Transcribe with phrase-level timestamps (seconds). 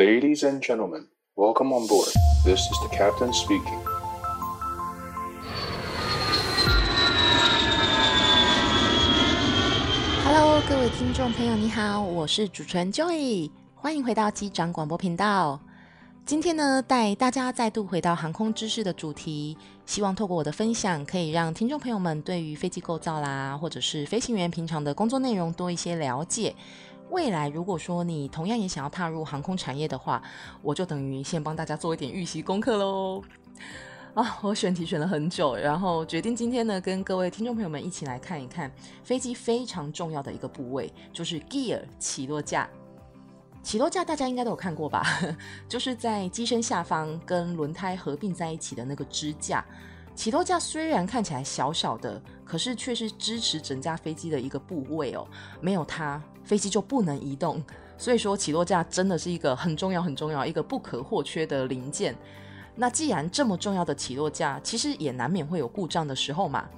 [0.00, 2.08] Ladies and gentlemen, welcome on board.
[2.42, 3.78] This is the captain speaking.
[10.24, 15.60] Hello，各位听众朋友，你好，我是主持人 Joy，欢迎回到机长广播频道。
[16.24, 26.54] 今天呢，带大家再度回到航空知识的主题，希望透过我的分享，可以让听众朋友们对于飞机构造啦，或者是飞行员平常的工作内容多一些了解。
[27.10, 30.22] 未来如果说你同样也想要踏入航空产业的话，
[30.62, 33.22] 我就等于先帮大家做一点预习功课喽。
[34.14, 38.70] 啊，我选题选了很久，然后决定今天呢，跟各位听众朋友们一起来看一看
[39.04, 42.68] 飞机非常重要的一个部位，就是 gear 起落架。
[43.62, 45.04] 起落架大家应该都有看过吧？
[45.68, 49.64] 就是在机身下方跟轮胎合并在一起的那个支架。
[50.20, 55.26] 起落架虽然看起来小小的，可是却是支持整架飞机的一个部位哦。
[55.62, 57.62] 没有它，飞机就不能移动。
[57.96, 62.14] 所以说，起落架真的是一个很重要、很重要、一个不可或缺的零件。
[62.74, 66.68] 那既然这么重要的起落架，其实也难免会有故障的时候嘛。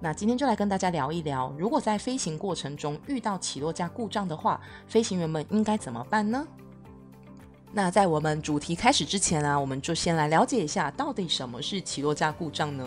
[0.00, 6.44] 那今天就来跟大家聊一聊，如果在飞行过程中遇到起落架故障的话，飞行员们应该怎么办呢？
[7.72, 12.86] 那在我们主题开始之前啊，我们就先来了解一下，到底什么是起落架故障呢？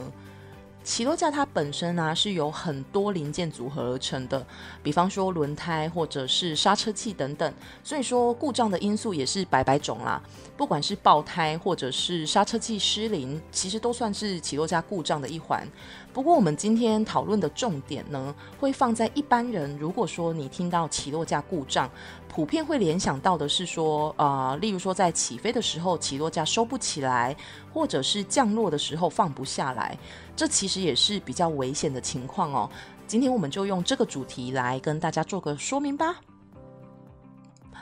[0.84, 4.44] 起落架它本身呢、是由很多零件组合而成的，
[4.82, 10.20] 比方说轮胎或者是刹车器等等，所以说故障的因素也是百百种啦。
[10.58, 15.68] 不管是爆胎或者是刹车器失灵，其实都算是起落架故障的一环。
[16.12, 19.78] 不过我们今天讨论的重点呢，会放在一般人。
[19.78, 21.88] 如果说你听到起落架故障，
[22.32, 27.36] 普遍会联想到的是说，呃，例如说在起飞的时候起落架收不起来，
[27.74, 29.98] 或者是降落的时候放不下来，
[30.34, 32.70] 这其实也是比较危险的情况哦。
[33.06, 36.22] 今天我们就用这个主题来跟大家做个说明吧。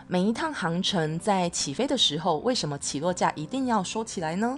[0.07, 4.57] 每一趟航程在起飞的时候，为什么起落架一定要收起来呢？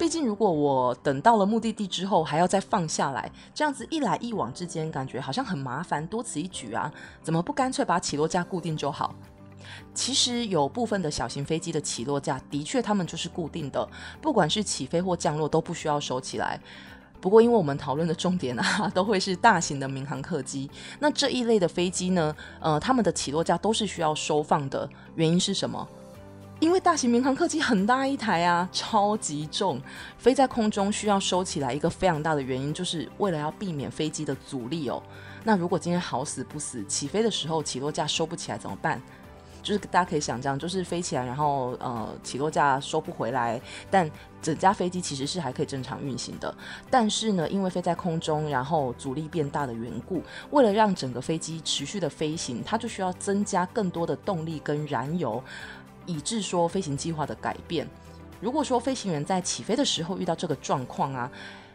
[0.00, 6.90] 毕竟如果我等到了目的地之后还要再放下来，这样子一来一往之间感觉好像很麻烦，多此一举啊！
[7.22, 9.14] 怎么不干脆把起落架固定就好？
[9.92, 13.86] 其实有部分的小型飞机的起落架的确它们就是固定的，
[14.22, 16.58] 不管是起飞或降落都不需要收起来。
[17.20, 25.86] 不过因为我们讨论的重点啊， 都会是大型的民航客机，那这一类的飞机呢，呃，他们的起落架都是需要收放的，原因是什么？
[26.60, 29.80] 因为大型民航客机很大一台啊，超级重，
[30.18, 31.72] 飞在空中需要收起来。
[31.72, 35.02] 一个非常大的原因，就是为了要避免飞机的阻力哦。
[35.42, 39.00] 那如果今天好死不死起飞的时候起落架收不起来怎么办？
[39.62, 43.58] 就是大家可以想象，就是飞起来，然后呃起落架收不回来，
[43.90, 44.10] 但
[44.42, 46.54] 整架飞机其实是还可以正常运行的。
[46.90, 55.42] 但是呢，因为飞在空中，然后阻力变大的缘故，为了让整个飞机持续的飞行，它就需要增加更多的动力跟燃油。
[56.10, 57.86] 以致说飞行计划的改变。
[58.40, 61.30] 如果说飞行员在起飞的时候遇到这个状况啊，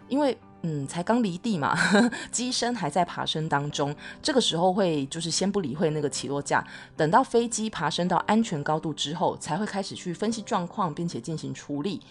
[0.07, 1.77] 因为嗯才刚离地嘛，
[2.31, 6.65] 机身还在爬升当中，这个时候会就是先不理会那个起落架，
[6.97, 12.01] 等到飞机爬升到安全高度之后，才会开始去分析状况，并且进行处理。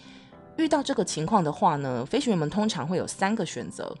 [0.57, 3.93] 遇到这个情况的话呢，飞行员们通常会有三个选择。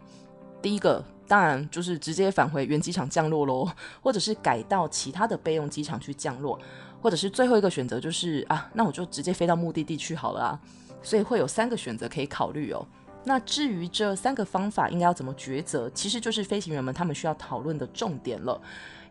[0.61, 3.69] 第一个当然就是直接返回原机场降落喽，
[4.01, 6.57] 或者是改到其他的备用机场去降落。
[7.01, 10.59] 或者是最后一个选择就是啊，那我就直接飞到目的地去好了啊。
[11.01, 12.83] 所以会有三个选择可以考虑哦。
[13.25, 18.61] 那至于这三个方法应该要怎么抉择，其实就是飞行员们他们需要讨论的重点了。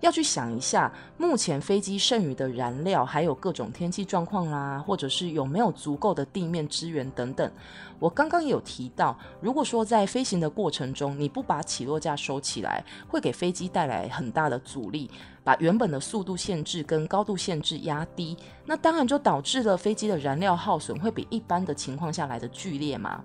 [0.00, 7.50] 要去想一下，目前飞机剩余的燃料，还有各种天气状况啦，或者是有没有足够的地面支援等等。
[7.98, 15.10] 我刚刚也有提到，如果说在飞行的过程中，你不把起落架收起来，会给飞机带来很大的阻力。
[15.42, 18.36] 把原本的速度限制跟高度限制压低，
[18.66, 23.22] 那当然就导致了飞机的燃料耗损会比一般的情况下来的剧烈嘛。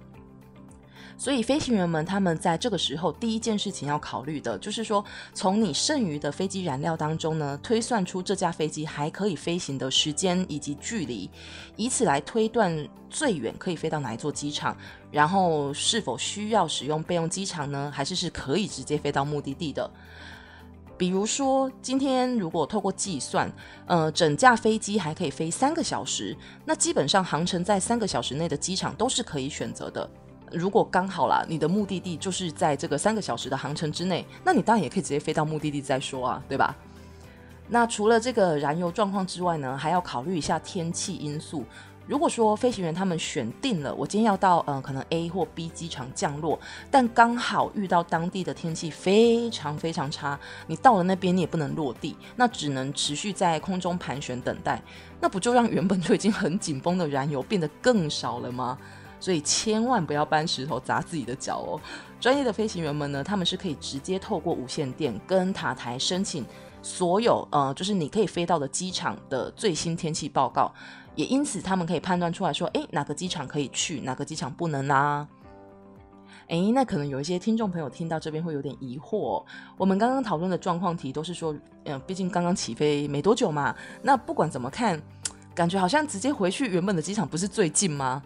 [1.19, 5.03] 所以飞行员们他们在这个时候第一件事情要考虑的就是说，
[5.33, 11.29] 从你剩余的飞机燃料当中呢，推算出这架飞机还可以飞行的时间以及距离，
[11.75, 14.77] 以此来推断最远可以飞到哪一座机场，
[15.11, 17.91] 然后是否需要使用备用机场呢？
[17.93, 19.91] 还是是可以直接飞到目的地的？
[20.97, 23.51] 比如说，今天如果透过计算，
[23.87, 26.33] 呃，整架飞机还可以飞三个小时，
[26.63, 30.09] 那基本上航程在三个小时内的机场都是可以选择的。
[30.51, 36.75] 如果刚好啦，你的目的地就是在这个三个小时的航程之内，那你当然也可以直接飞到目的地再说啊，对吧？
[37.67, 41.63] 那除了这个燃油状况之外呢，还要考虑一下天气因素。
[42.07, 46.59] 如果说飞行员他们选定了，我今天要到呃可能 A 或 B 机场降落，
[46.89, 54.81] 但刚好遇到当地的天气非常非常差，你到了那边你也不能落地，那只能持续在空中盘旋等待，
[55.21, 58.75] 那不就让原本就已经很紧绷的燃油变得更少了吗？
[59.19, 61.81] 所以千万不要搬石头砸自己的脚哦。
[62.19, 66.45] 专业的飞行员们呢，他们是可以直接透过无线电跟塔台申请
[66.81, 70.73] 所有呃，就是你可以飞到的机场的最新天气报告。
[71.15, 75.27] 也因此，他们可以判断出来说，诶，哪个机场可以去，哪个机场不能啊？
[76.47, 79.43] 诶，那可能有一些听众朋友听到这边会有点疑惑。
[79.77, 83.75] 我们刚刚讨论的状况题都是说，嗯，毕竟刚刚起飞没多久嘛。
[84.01, 85.01] 那不管怎么看，
[85.53, 88.23] 感觉好像直接回去原本的机场不是最近吗？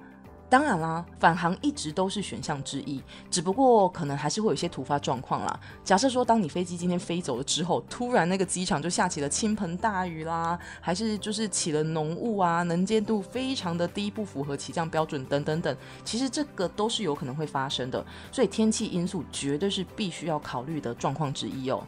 [0.50, 3.02] 当然啦，返航一直都是选项之一，
[3.32, 5.60] 只不过可能还是会有一些突发状况啦。
[5.84, 15.76] 假设说，当你飞机今天飞走了之后，突然那个机场就下起了倾盆大雨啦，还是就是起了浓雾啊，能见度非常的低，不符合起降标准等等等，
[16.06, 18.06] 其实这个都是有可能会发生的。
[18.32, 21.84] 所以天气因素绝对是必须要考虑的状况之一哦。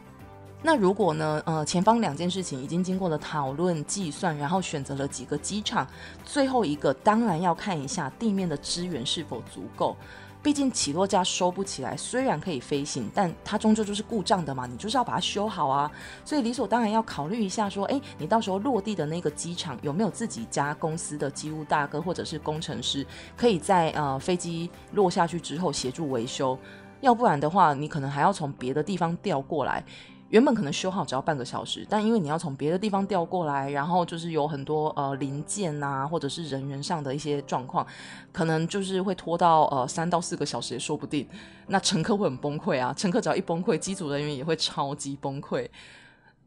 [0.66, 1.40] 那如果呢？
[1.46, 5.86] 呃，前方两件事情已经经过了讨论计算，然后选择了几个机场，
[6.24, 9.96] 最后一个当然要看一下地面的资源是否足够。
[10.42, 15.88] 毕竟起落架收不起来，虽然可以飞行，但它终究就是故障的嘛，你就是要把它修好啊。
[16.24, 26.58] 所以理所当然要考虑一下，说，诶，你到时候落地的那个机场有没有自己家公司的机务大哥或者是工程师，可以在呃飞机落下去之后协助维修？
[27.02, 29.84] 要不然的话，你可能还要从别的地方调过来。
[30.30, 37.86] 原本可能修好只要半个小时，但因为你要从别的地方调过来，然后就是有很多呃零件啊，或者是人员上的一些状况，
[38.32, 41.26] 可能就是会拖到呃三到四个小时也说不定。
[41.68, 45.68] 那乘客会很崩溃啊，乘客只要一崩溃，机组人员也会超级崩溃。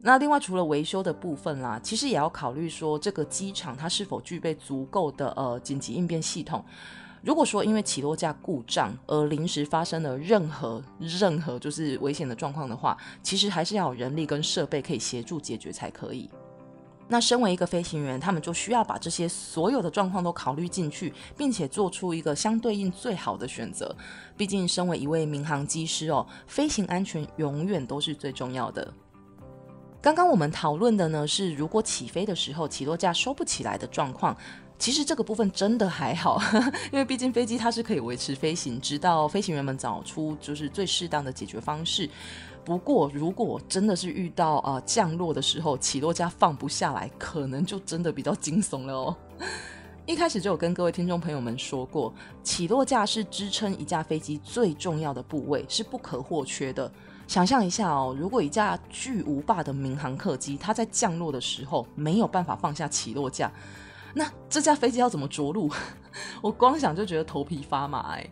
[0.01, 6.63] 那另外除了维修的部分啦，其实也要考虑说这个机场它是否具备足够的呃紧急应变系统。
[7.21, 16.29] 如果说因为起落架故障而临时发生了任何任何就是危险的状况的话，其实还是要有人力跟设备可以协助解决才可以。
[17.11, 23.93] 那身为一个飞行员，他们就需要把这些所有的状况都考虑进去，并且做出一个相对应最好的选择。
[24.37, 28.93] 毕竟身为一位民航机师哦，飞行安全永远都是最重要的。
[30.01, 34.37] 刚刚我们讨论的呢是如果起飞的时候起落架收不起来的状况。
[34.79, 36.41] 其实这个部分真的还好，
[36.91, 42.09] 因为毕竟飞机它是可以维持飞行，直到飞行员们找出就是最适当的解决方式。
[42.63, 49.15] 不过，如果真的是遇到啊、降落的时候起落架放不下来，可能就真的比较惊悚了哦。
[50.05, 56.89] 一开始就有跟各位听众朋友们说过，起落架是支撑一架飞机最重要的部位，是不可或缺的。
[57.27, 63.51] 想象一下哦，如果一架巨无霸的民航客机，它在降落的时候没有办法放下起落架。
[64.13, 65.69] 那这架飞机要怎么着陆？
[66.41, 68.29] 我光想就觉得头皮发麻哎。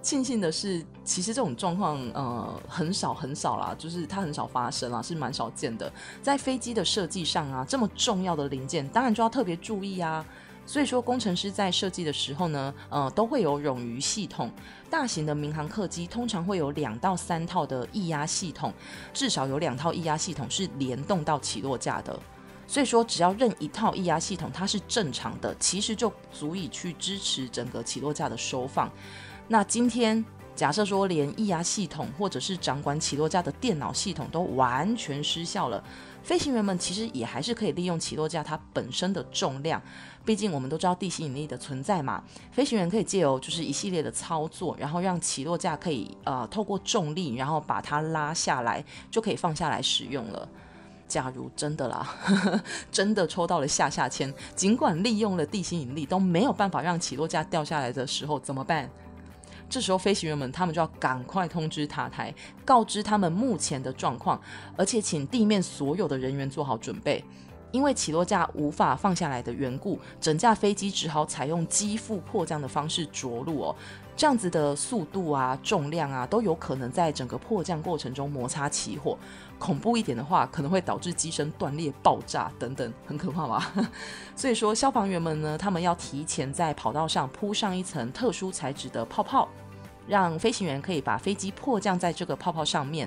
[0.00, 5.92] 庆幸的是，其实这种状况呃很少很少啦，就是它很少发生啦，是蛮少见的。
[6.22, 10.24] 在飞机的设计上啊，这么重要的零件，当然就要特别注意啊。
[10.64, 14.52] 所以说，工程师在设计的时候呢，呃，都会有冗余系统。
[14.88, 18.72] 大型的民航客机通常会有两到三套的液压系统，
[19.12, 22.18] 至少有两套液压系统是联动到起落架的。
[22.68, 28.88] 所以说，只要任一套液压系统它是正常的，其实就足以去支持整个起落架的收放。
[29.48, 30.22] 那今天
[30.54, 35.82] 假设说连液压系统或者是掌管起落架的电脑系统都完全失效了，
[36.22, 39.80] 飞行员们其实也还是可以利用起落架它本身的重量。
[40.26, 42.22] 毕竟我们都知道地心引力的存在嘛，
[42.52, 50.46] 飞行员可以借由就是一系列的操作，然后让起落架可以呃透过重力，然后把它拉下来，就可以放下来使用了。
[51.08, 52.14] 假如真的啦，
[52.92, 58.88] 真的抽到了下下签，尽管利用了地心引力都没有办法让起落架掉下来的时候怎么办？
[59.70, 62.34] 这时候飞行员们他们就要赶快通知塔台，
[62.64, 64.40] 告知他们目前的状况，
[64.76, 67.24] 而且请地面所有的人员做好准备。
[67.70, 73.76] 因为起落架无法放下来的缘故，整架飞机只好采用机腹迫降的方式着陆哦。
[74.18, 79.16] 这样子的速度啊、重量啊，都有可能在整个迫降过程中摩擦起火。
[79.60, 83.72] 恐怖一点的话，可能会导致机身断裂、爆炸等等，很可怕吧？
[84.34, 89.48] 所以说，消防员们呢，他们要提前在跑道上铺上一层特殊材质的泡泡。
[90.08, 93.06] 让飞行员可以把飞机迫降在这个泡泡上面，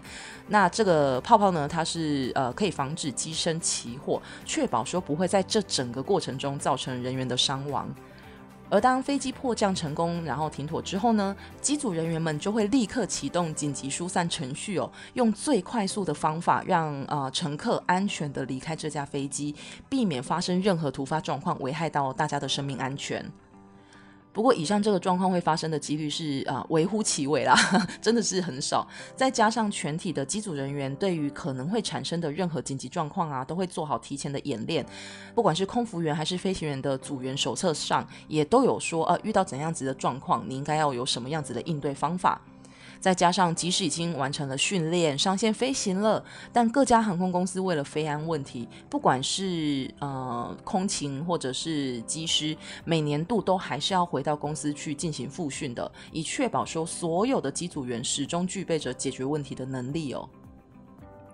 [0.49, 7.89] 那这个泡泡呢，它是呃可以防止机身起火，确保说不会在这整个过程中造成人员的伤亡。
[8.71, 19.53] 而当飞机迫降成功，然后停妥之后呢，机组人员们就会立刻启动紧急疏散程序哦，用最快速的方法让呃乘客安全的离开这架飞机，
[19.89, 23.29] 避免发生任何突发状况，危害到大家的生命安全。
[24.33, 27.53] 不过，以上这个状况会发生的几率是啊、微乎其微啦，
[28.01, 28.87] 真的是很少。
[29.15, 34.85] 再加上全体的机组人员对于可能会产生的任何紧急状况啊，都会做好提前的演练。
[35.35, 42.39] 不管是空服员还是飞行员的组员手册上，也都有说，呃，遇到怎样子的状况，你应该要有什么样子的应对方法。
[43.01, 52.55] 再加上，即使已经完成了训练、上线飞行了，但各家航空公司为了飞安问题，不管是呃空勤或者是机师，
[52.85, 60.29] 每年度都还是要回到公司去进行复训的，以确保说所有的机组员始终具备着解决问题的能力哦。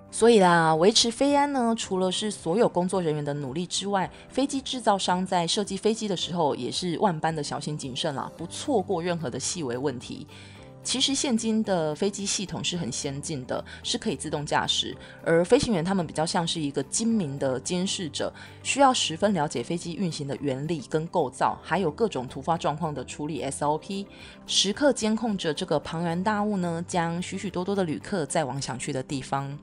[0.09, 10.25] 所以啦，维持飞安呢，除了是所有工作人员的努力之外，飞机制造商在设计飞机的时候也是万般的小心谨慎啦，不错过任何的细微问题。
[10.87, 24.05] 其实现今的飞机系统是很先进的，是可以自动驾驶，而飞行员他们比较像是一个精明的监视者，需要十分了解飞机运行的原理跟构造，还有各种突发状况的处理 SOP，
[24.45, 29.59] 时刻监控着这个庞然大物呢，将许许多多的旅客载往想去的地方。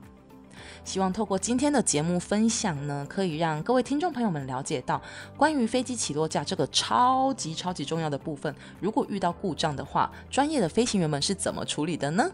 [0.85, 5.01] 希望透过今天的节目分享呢，可以让各位听众朋友们了解到
[5.35, 8.55] 关于飞机起落架这个超级超级重要的部分。
[8.79, 12.31] 如果遇到故障的话，专业的飞行员们是怎么处理的呢？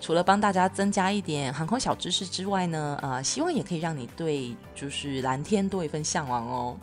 [0.00, 6.76] 除了帮大家增加一点航空小知识之外呢，呃，希望也可以让你对就是蓝天多一份向往哦。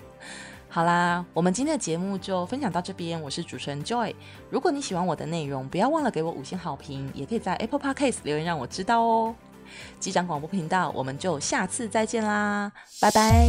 [0.69, 3.21] 好啦，我们今天的节目就分享到这边。
[3.21, 4.15] 我是主持人 Joy。
[4.49, 9.35] 如果你喜欢我的内容，不要忘了给我五星好评，也可以在 Apple Podcast 留言让我知道哦。
[9.99, 13.47] 机长广播频道，我们就下次再见啦，拜拜。